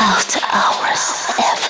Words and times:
Thank 0.00 1.69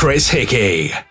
Chris 0.00 0.30
Hickey. 0.30 1.09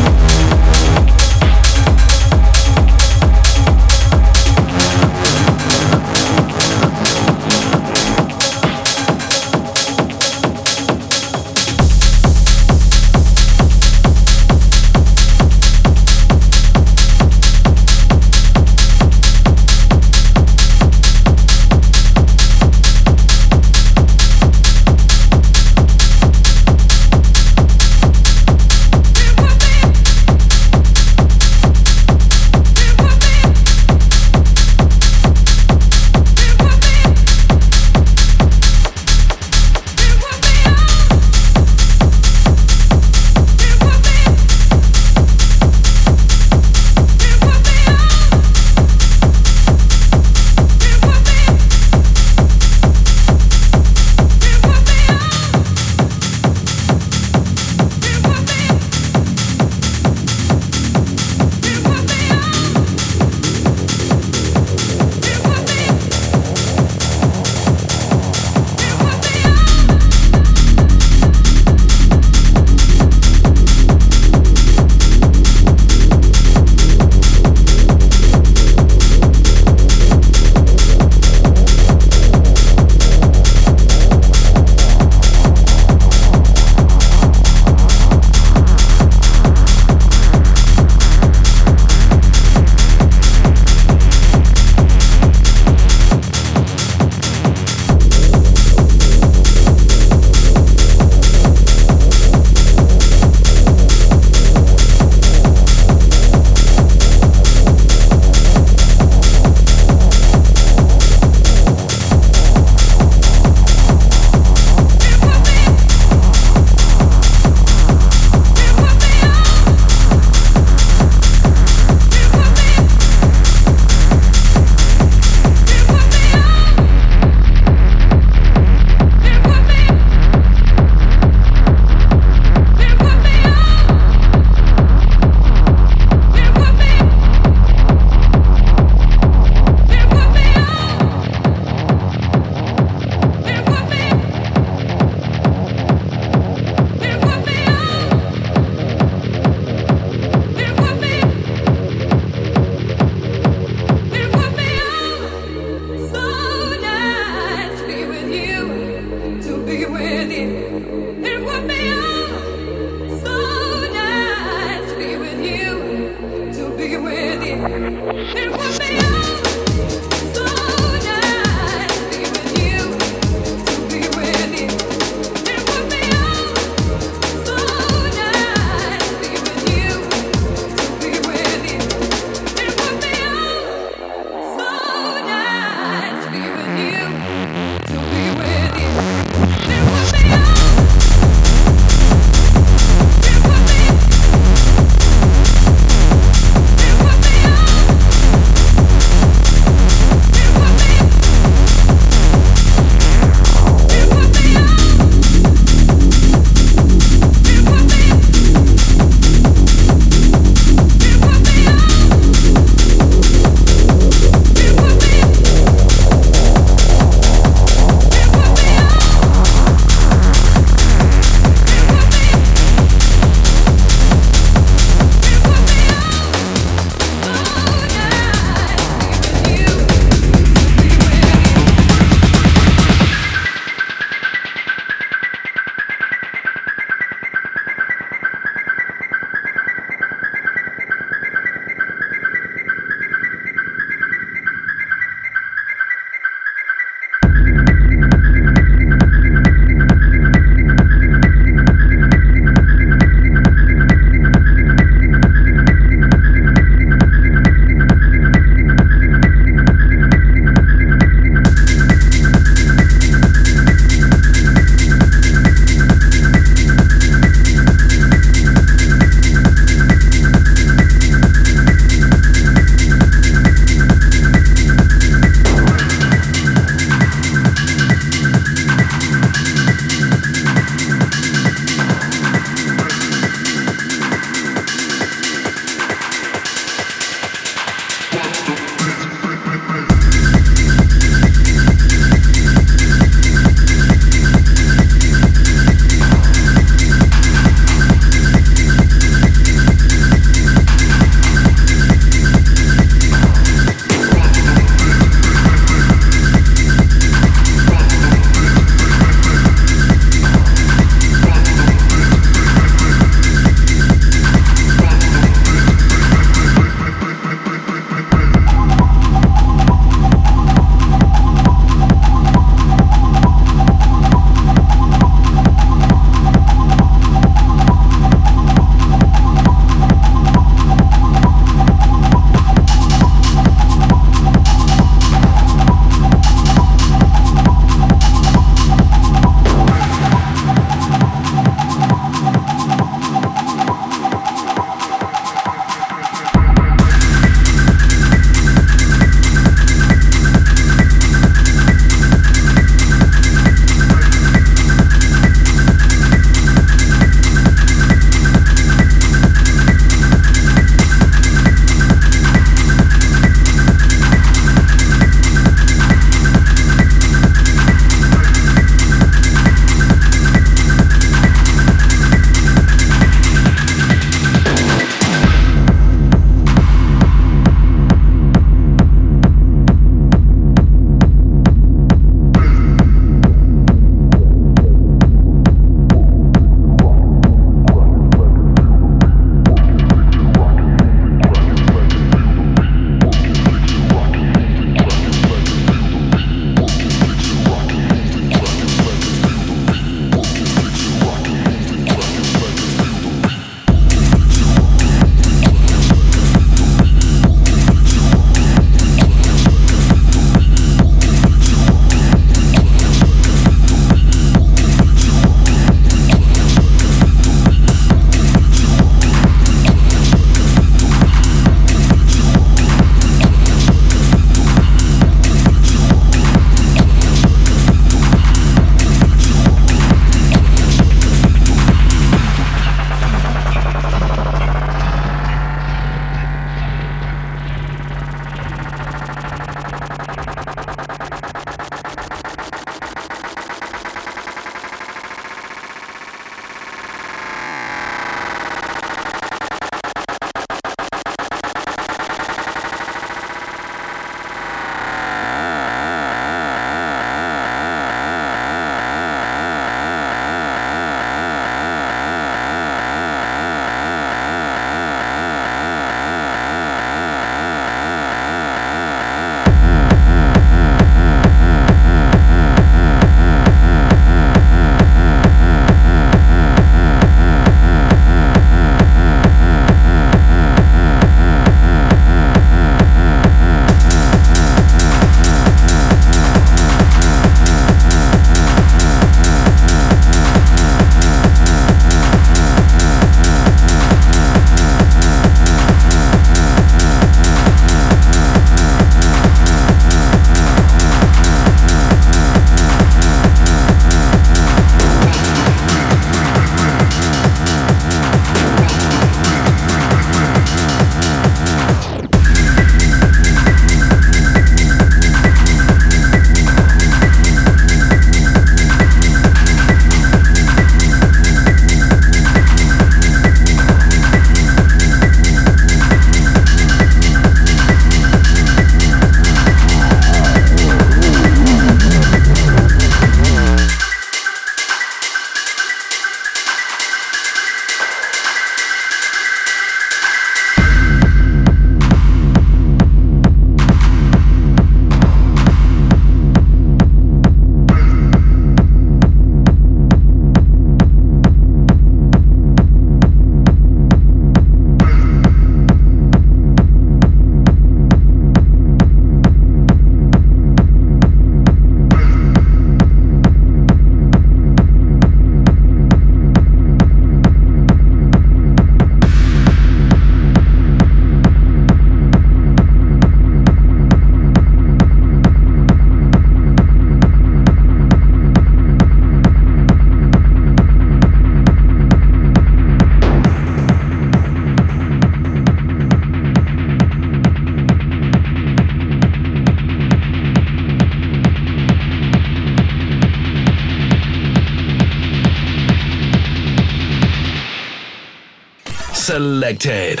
Selected 599.48 600.00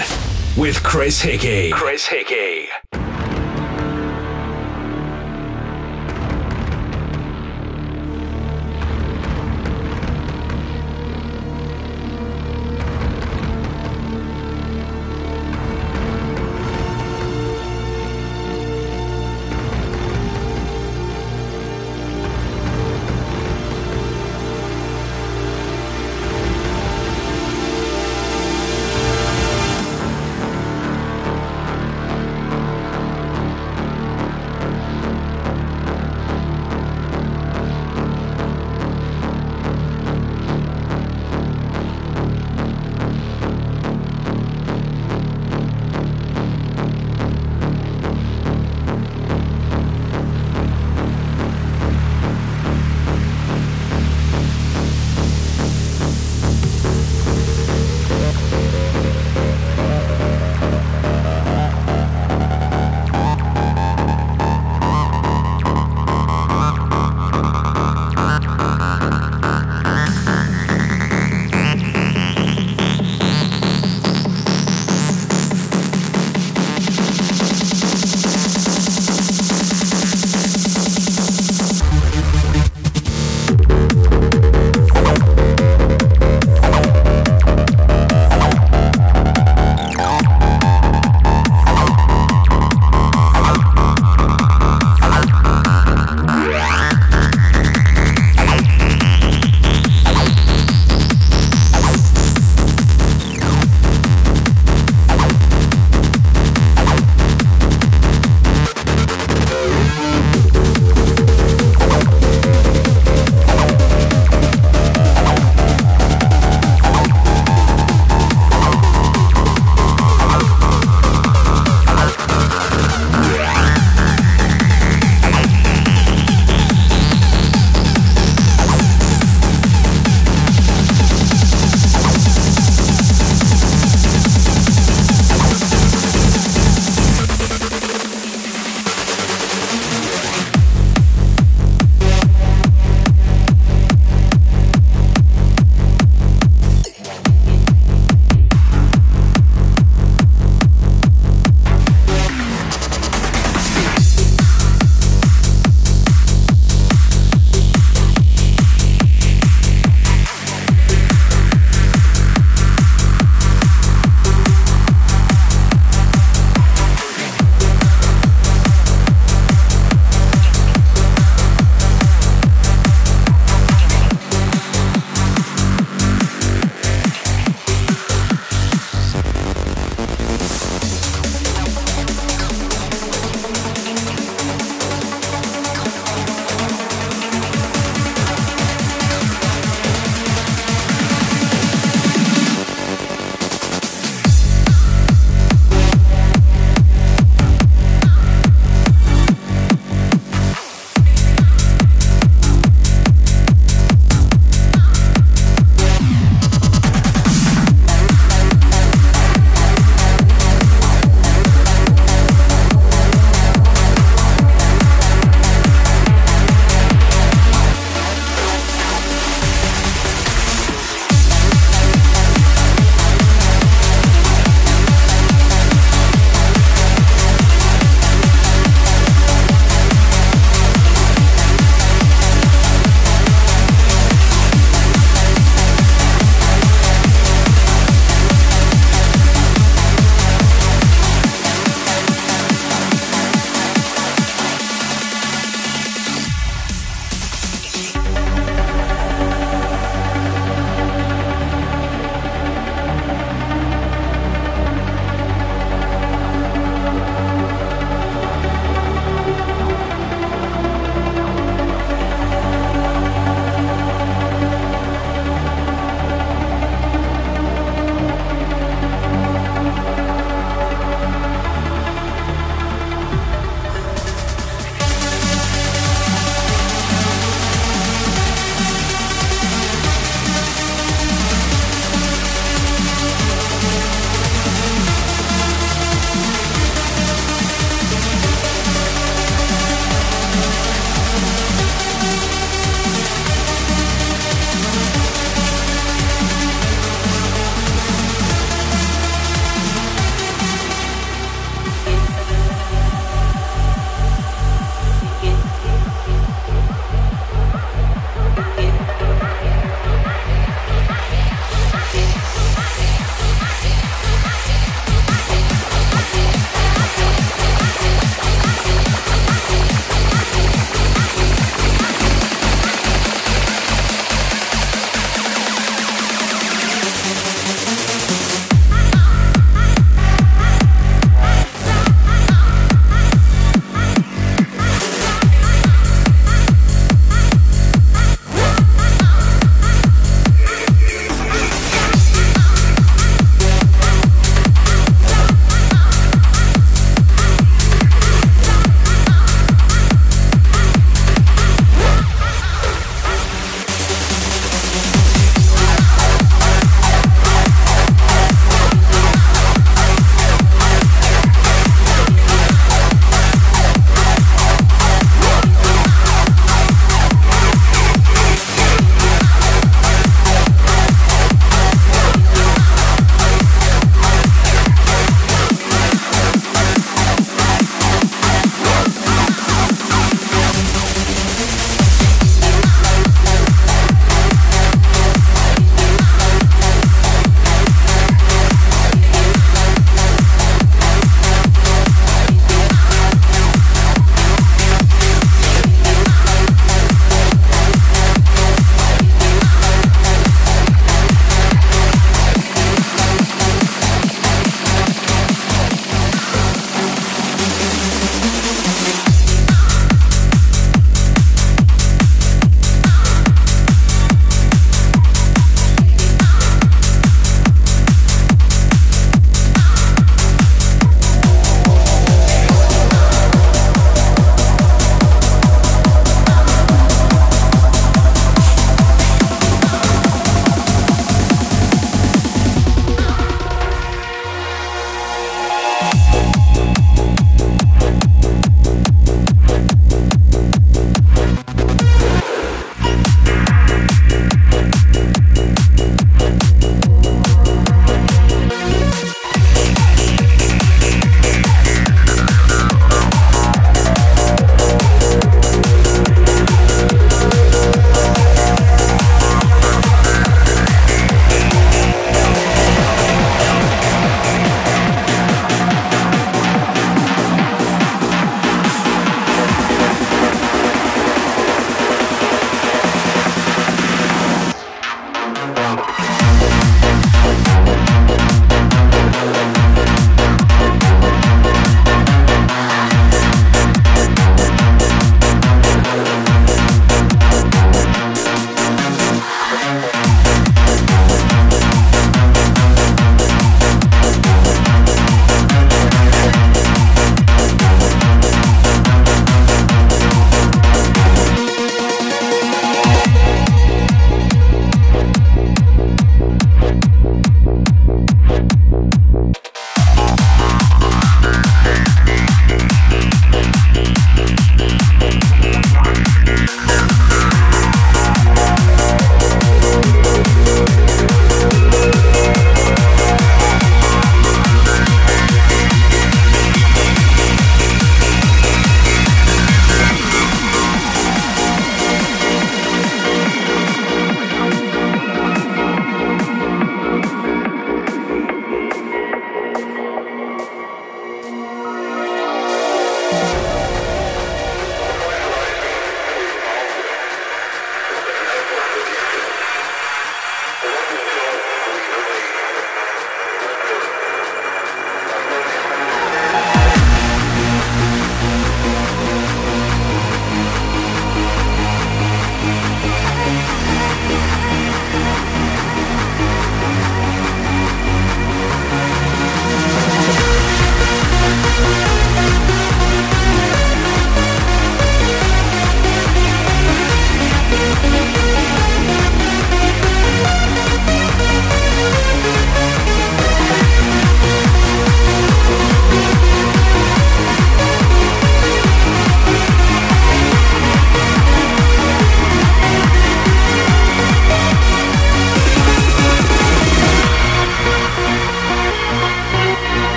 with 0.58 0.82
Chris 0.82 1.22
Hickey. 1.22 1.70
Chris 1.70 2.04
Hickey. 2.04 2.68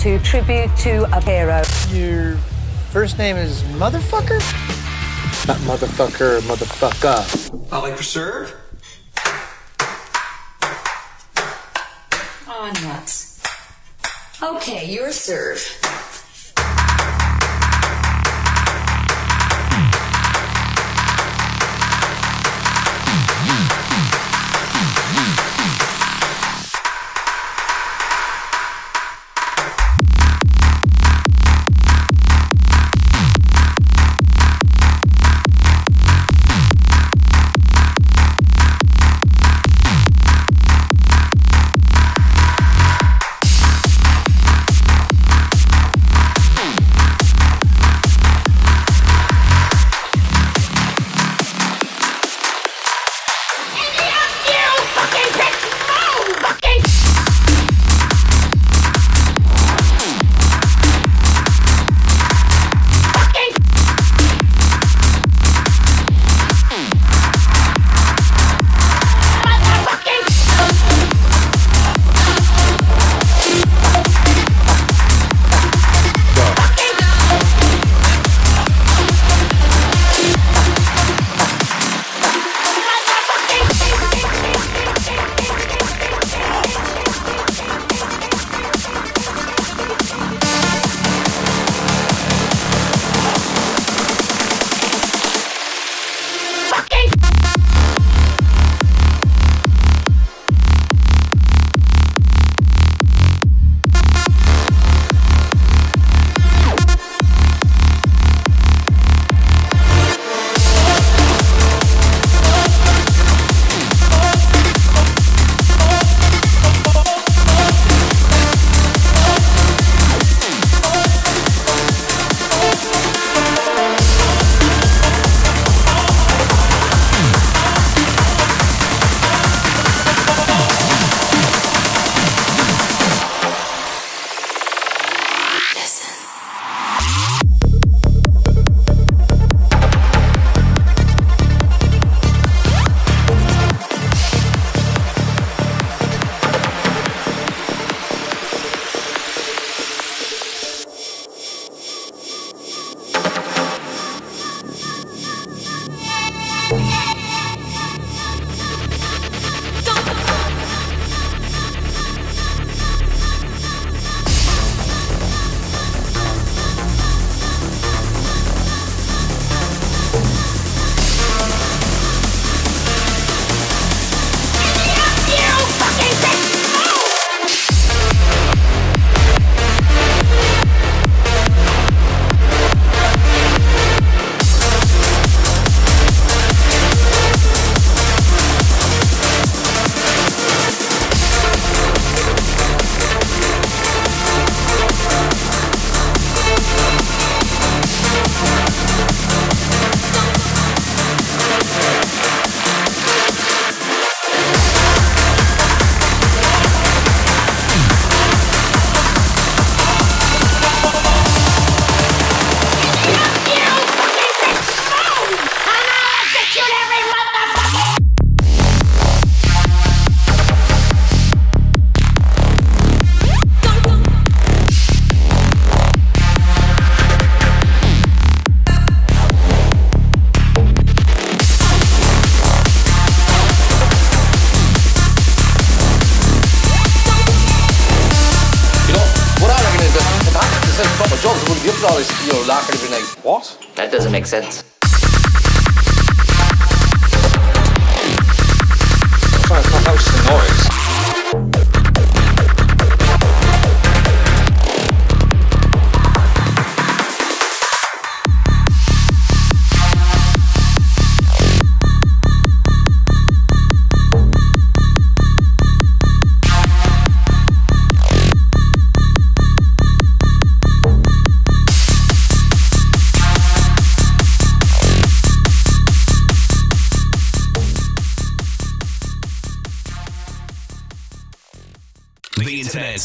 to 0.00 0.18
tribute 0.20 0.74
to 0.78 1.04
a 1.14 1.20
hero. 1.20 1.60
Your 1.90 2.38
first 2.88 3.18
name 3.18 3.36
is 3.36 3.62
Motherfucker? 3.64 4.40
Not 5.46 5.58
Motherfucker, 5.58 6.40
Motherfucker. 6.40 7.68
I 7.70 7.78
like 7.80 7.98
to 7.98 8.02
serve. 8.02 8.54
Oh, 12.48 12.72
nuts. 12.82 13.42
Okay, 14.42 14.90
your 14.90 15.12
serve. 15.12 15.79